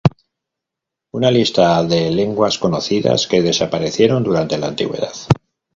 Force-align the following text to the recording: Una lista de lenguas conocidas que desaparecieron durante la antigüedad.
Una 1.19 1.29
lista 1.29 1.83
de 1.83 2.09
lenguas 2.09 2.57
conocidas 2.57 3.27
que 3.27 3.43
desaparecieron 3.43 4.23
durante 4.23 4.57
la 4.57 4.69
antigüedad. 4.69 5.13